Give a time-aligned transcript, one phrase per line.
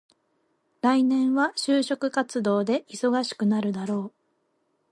[0.81, 4.15] 来年は就職活動で忙しくなるだろう。